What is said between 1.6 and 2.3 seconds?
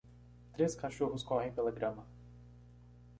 grama.